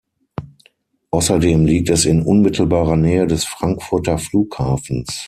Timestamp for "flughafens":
4.17-5.19